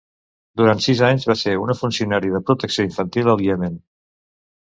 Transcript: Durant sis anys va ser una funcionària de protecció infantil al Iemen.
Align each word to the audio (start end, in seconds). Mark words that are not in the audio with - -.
Durant 0.59 0.79
sis 0.85 1.01
anys 1.09 1.27
va 1.31 1.35
ser 1.41 1.53
una 1.63 1.75
funcionària 1.81 2.37
de 2.37 2.41
protecció 2.47 2.87
infantil 2.87 3.31
al 3.35 3.45
Iemen. 3.49 3.77